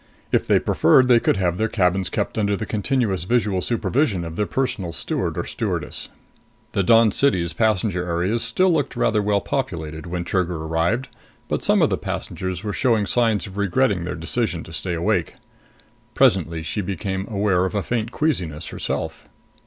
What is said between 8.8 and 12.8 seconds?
rather well populated when Trigger arrived. But some of the passengers were